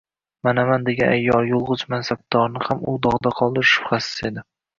[0.45, 4.47] manaman degan ayyor, yulg’ich mansabdorni ham u dog’da qoldirishi shubhasiz edi.